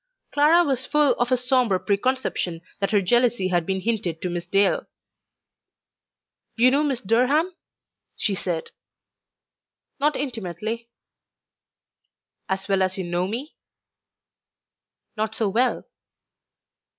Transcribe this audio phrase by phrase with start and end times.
[0.31, 4.47] Clara was full of a sombre preconception that her "jealousy" had been hinted to Miss
[4.47, 4.87] Dale.
[6.55, 7.55] "You knew Miss Durham?"
[8.15, 8.71] she said.
[9.99, 10.89] "Not intimately."
[12.49, 13.53] "As well as you know me?"
[15.15, 15.85] "Not so well."